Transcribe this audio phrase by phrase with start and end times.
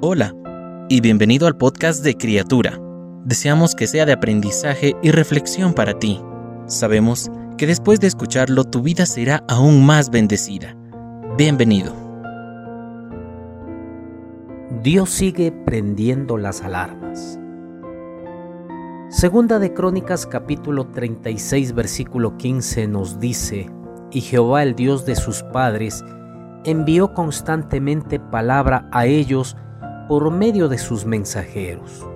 [0.00, 0.32] Hola
[0.88, 2.80] y bienvenido al podcast de Criatura.
[3.24, 6.22] Deseamos que sea de aprendizaje y reflexión para ti.
[6.66, 10.76] Sabemos que después de escucharlo tu vida será aún más bendecida.
[11.36, 11.92] Bienvenido.
[14.84, 17.40] Dios sigue prendiendo las alarmas.
[19.08, 23.68] Segunda de Crónicas capítulo 36 versículo 15 nos dice,
[24.12, 26.04] y Jehová el Dios de sus padres
[26.62, 29.56] envió constantemente palabra a ellos
[30.08, 32.08] por medio de sus mensajeros,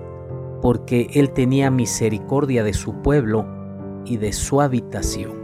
[0.61, 3.45] porque él tenía misericordia de su pueblo
[4.03, 5.43] y de su habitación.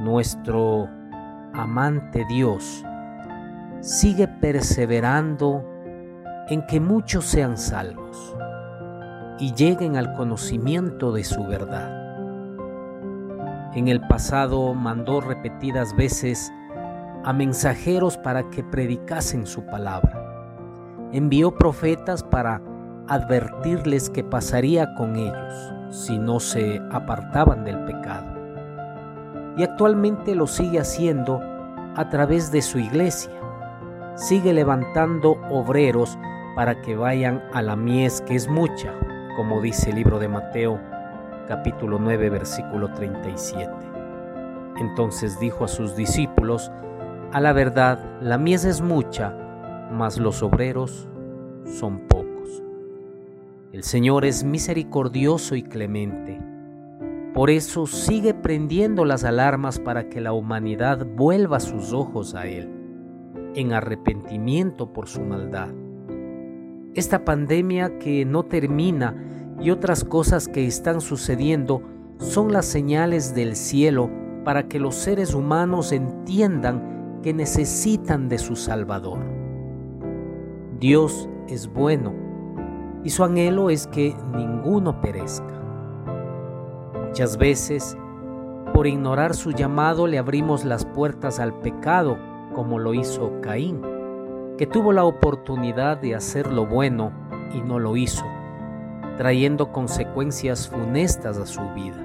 [0.00, 0.88] Nuestro
[1.52, 2.84] amante Dios
[3.80, 5.62] sigue perseverando
[6.48, 8.34] en que muchos sean salvos
[9.38, 12.06] y lleguen al conocimiento de su verdad.
[13.74, 16.50] En el pasado mandó repetidas veces
[17.26, 20.22] a mensajeros para que predicasen su palabra.
[21.12, 22.62] Envió profetas para
[23.08, 28.26] advertirles que pasaría con ellos si no se apartaban del pecado.
[29.56, 31.40] Y actualmente lo sigue haciendo
[31.96, 33.32] a través de su iglesia.
[34.14, 36.16] Sigue levantando obreros
[36.54, 38.92] para que vayan a la mies que es mucha,
[39.36, 40.80] como dice el libro de Mateo
[41.48, 43.72] capítulo 9 versículo 37.
[44.78, 46.70] Entonces dijo a sus discípulos,
[47.36, 49.30] a la verdad, la mies es mucha,
[49.92, 51.06] mas los obreros
[51.66, 52.62] son pocos.
[53.72, 56.40] El Señor es misericordioso y clemente.
[57.34, 62.70] Por eso sigue prendiendo las alarmas para que la humanidad vuelva sus ojos a Él,
[63.54, 65.68] en arrepentimiento por su maldad.
[66.94, 69.14] Esta pandemia que no termina
[69.60, 71.82] y otras cosas que están sucediendo
[72.16, 74.08] son las señales del cielo
[74.42, 76.95] para que los seres humanos entiendan
[77.26, 79.18] que necesitan de su Salvador.
[80.78, 82.14] Dios es bueno
[83.02, 85.60] y su anhelo es que ninguno perezca.
[87.08, 87.98] Muchas veces,
[88.72, 92.16] por ignorar su llamado, le abrimos las puertas al pecado,
[92.54, 93.82] como lo hizo Caín,
[94.56, 97.10] que tuvo la oportunidad de hacer lo bueno
[97.52, 98.24] y no lo hizo
[99.16, 102.04] trayendo consecuencias funestas a su vida.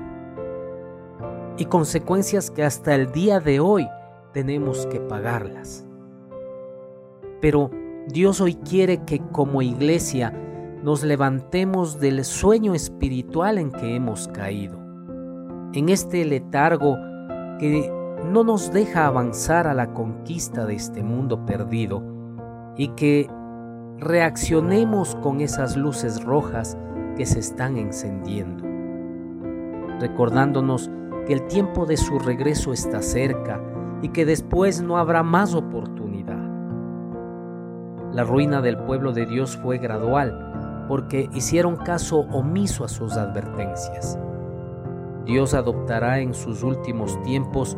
[1.58, 3.88] Y consecuencias que hasta el día de hoy
[4.34, 5.86] tenemos que pagarlas.
[7.42, 7.72] Pero
[8.08, 10.34] Dios hoy quiere que como iglesia
[10.84, 14.80] nos levantemos del sueño espiritual en que hemos caído,
[15.74, 16.98] en este letargo
[17.60, 17.92] que
[18.26, 22.04] no nos deja avanzar a la conquista de este mundo perdido
[22.76, 23.30] y que
[23.98, 26.78] reaccionemos con esas luces rojas
[27.16, 28.64] que se están encendiendo,
[30.00, 30.90] recordándonos
[31.28, 33.62] que el tiempo de su regreso está cerca
[34.02, 36.40] y que después no habrá más oportunidad.
[38.14, 44.20] La ruina del pueblo de Dios fue gradual porque hicieron caso omiso a sus advertencias.
[45.26, 47.78] Dios adoptará en sus últimos tiempos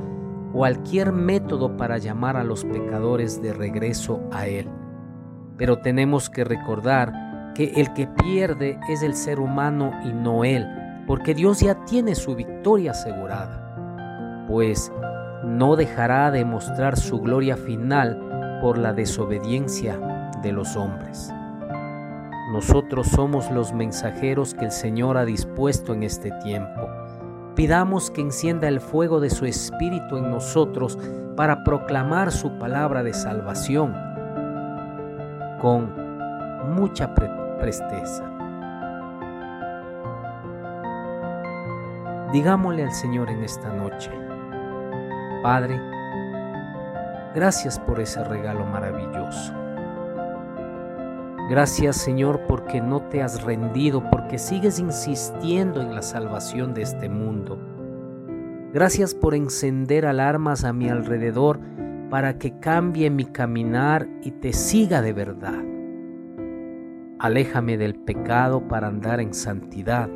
[0.52, 4.70] cualquier método para llamar a los pecadores de regreso a Él.
[5.58, 7.14] Pero tenemos que recordar
[7.54, 10.66] que el que pierde es el ser humano y no él,
[11.08, 14.92] porque Dios ya tiene su victoria asegurada, pues
[15.44, 20.00] no dejará de mostrar su gloria final por la desobediencia
[20.42, 21.32] de los hombres.
[22.52, 26.88] Nosotros somos los mensajeros que el Señor ha dispuesto en este tiempo.
[27.56, 30.98] Pidamos que encienda el fuego de su Espíritu en nosotros
[31.36, 33.94] para proclamar su palabra de salvación
[35.60, 35.94] con
[36.76, 37.14] mucha
[37.60, 38.30] presteza.
[42.32, 44.12] Digámosle al Señor en esta noche,
[45.44, 45.78] Padre,
[47.36, 49.54] gracias por ese regalo maravilloso.
[51.50, 57.10] Gracias Señor porque no te has rendido, porque sigues insistiendo en la salvación de este
[57.10, 57.60] mundo.
[58.74, 61.60] Gracias por encender alarmas a mi alrededor
[62.10, 65.62] para que cambie mi caminar y te siga de verdad.
[67.20, 70.10] Aléjame del pecado para andar en santidad.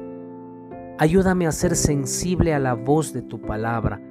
[0.97, 4.01] Ayúdame a ser sensible a la voz de tu palabra,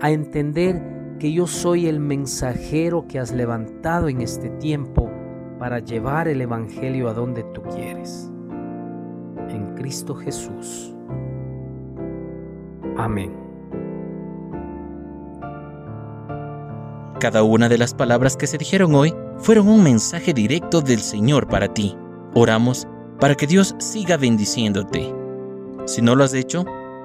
[0.00, 5.10] a entender que yo soy el mensajero que has levantado en este tiempo
[5.58, 8.30] para llevar el Evangelio a donde tú quieres.
[9.48, 10.94] En Cristo Jesús.
[12.96, 13.32] Amén.
[17.18, 21.48] Cada una de las palabras que se dijeron hoy fueron un mensaje directo del Señor
[21.48, 21.96] para ti.
[22.34, 22.86] Oramos
[23.18, 25.14] para que Dios siga bendiciéndote.
[25.86, 26.66] Si no lo has hecho,